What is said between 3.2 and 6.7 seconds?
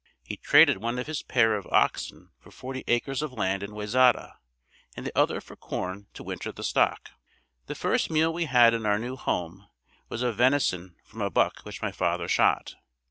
of land in Wayzata and the other for corn to winter the